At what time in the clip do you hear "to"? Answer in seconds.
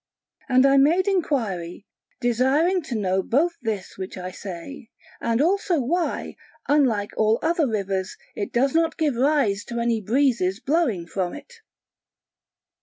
2.85-2.95, 9.65-9.79